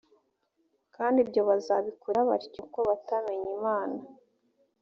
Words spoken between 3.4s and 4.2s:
imana